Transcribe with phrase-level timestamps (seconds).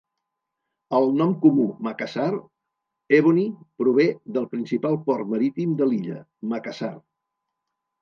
[0.99, 2.31] El nom comú Makassar
[3.19, 3.45] ebony
[3.83, 6.21] prové del principal port marítim de l'illa,
[6.57, 6.95] Makassar.